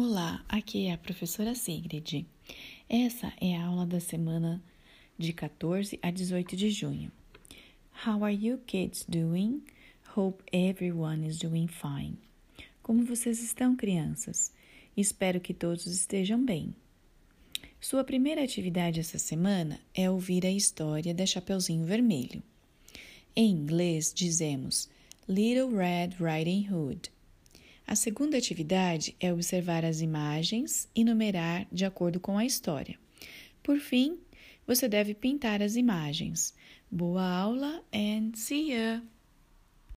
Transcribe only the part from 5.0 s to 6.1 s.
de 14